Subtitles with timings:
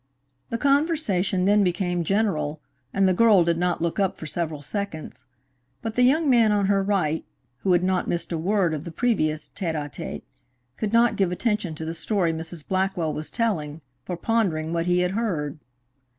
[0.49, 2.59] The conversation then became general,
[2.91, 5.25] and the girl did not look up for several seconds;
[5.83, 7.23] but the young man on her right,
[7.57, 10.23] who had not missed a word of the previous tête à tête,
[10.75, 12.67] could not give attention to the story Mrs.
[12.67, 15.59] Blackwell was telling, for pondering what he had heard.